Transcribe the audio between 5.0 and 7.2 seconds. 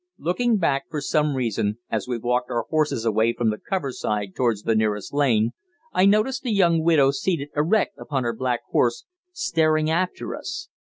lane, I noticed the young widow